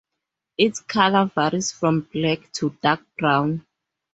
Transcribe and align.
Its 0.57 0.79
color 0.79 1.25
varies 1.35 1.71
from 1.71 2.09
black 2.11 2.51
to 2.53 2.75
dark 2.81 3.01
brown. 3.19 3.63